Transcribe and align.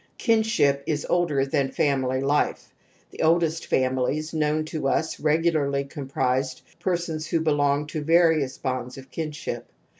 Kinship 0.17 0.81
is 0.87 1.05
older 1.11 1.45
than 1.45 1.69
family 1.69 2.21
life; 2.21 2.73
the 3.11 3.21
oldest 3.21 3.67
families 3.67 4.33
known 4.33 4.65
to 4.65 4.87
us 4.87 5.19
regularly 5.19 5.83
comprised 5.83 6.63
persons 6.79 7.27
who 7.27 7.39
belonged 7.39 7.89
to 7.89 8.01
various 8.03 8.57
bonds 8.57 8.97
of 8.97 9.11
kin 9.11 9.31
ship. 9.31 9.67